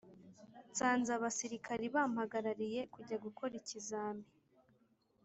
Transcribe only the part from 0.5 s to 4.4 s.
Nsanze abasirikari bampagarariye kujya gukora ikizami